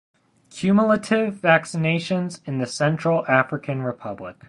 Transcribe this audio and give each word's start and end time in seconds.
Cumulative 0.49 1.35
vaccinations 1.35 2.39
in 2.47 2.57
the 2.57 2.65
Central 2.65 3.23
African 3.27 3.83
Republic 3.83 4.35